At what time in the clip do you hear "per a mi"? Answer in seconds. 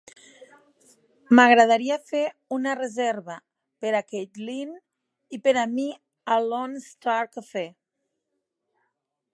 5.49-5.87